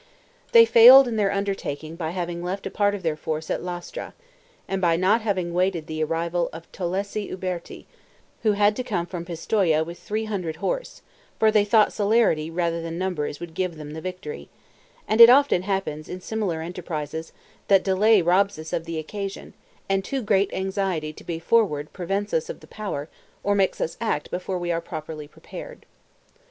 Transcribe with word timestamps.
They 0.51 0.65
failed 0.65 1.07
in 1.07 1.15
their 1.15 1.31
undertaking 1.31 1.95
by 1.95 2.09
having 2.09 2.41
left 2.43 2.73
part 2.73 2.95
of 2.95 3.03
their 3.03 3.15
force 3.15 3.51
at 3.51 3.61
Lastra, 3.61 4.15
and 4.67 4.81
by 4.81 4.95
not 4.95 5.21
having 5.21 5.53
waited 5.53 5.85
the 5.85 6.03
arrival 6.03 6.49
of 6.51 6.65
Tolosetto 6.71 7.37
Uberti, 7.37 7.85
who 8.41 8.53
had 8.53 8.75
to 8.77 8.83
come 8.83 9.05
from 9.05 9.25
Pistoia 9.25 9.83
with 9.83 9.99
three 9.99 10.25
hundred 10.25 10.55
horse; 10.55 11.03
for 11.37 11.51
they 11.51 11.63
thought 11.63 11.93
celerity 11.93 12.49
rather 12.49 12.81
than 12.81 12.97
numbers 12.97 13.39
would 13.39 13.53
give 13.53 13.75
them 13.77 13.91
the 13.91 14.01
victory; 14.01 14.49
and 15.07 15.21
it 15.21 15.29
often 15.29 15.61
happens, 15.61 16.09
in 16.09 16.19
similar 16.19 16.63
enterprises, 16.63 17.31
that 17.67 17.83
delay 17.83 18.23
robs 18.23 18.57
us 18.57 18.73
of 18.73 18.85
the 18.85 18.97
occasion, 18.97 19.53
and 19.87 20.03
too 20.03 20.23
great 20.23 20.51
anxiety 20.51 21.13
to 21.13 21.23
be 21.23 21.37
forward 21.37 21.93
prevents 21.93 22.33
us 22.33 22.49
of 22.49 22.61
the 22.61 22.65
power, 22.65 23.07
or 23.43 23.53
makes 23.53 23.79
us 23.79 23.97
act 24.01 24.31
before 24.31 24.57
we 24.57 24.71
are 24.71 24.81
properly 24.81 25.27
prepared. 25.27 25.85